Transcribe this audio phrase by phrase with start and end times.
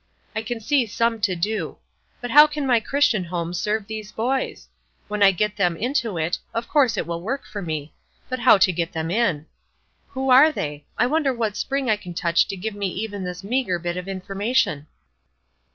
[0.35, 1.77] I can see some to do;
[2.21, 4.67] but how can my Christian home serve these boys?
[5.07, 7.93] When I get them into it, of course it will work for me;
[8.27, 9.45] but how to get them in!
[10.07, 10.85] Who are they?
[10.97, 14.07] I wonder what spring I can touch to give me even this meagre bit of
[14.07, 14.87] information?"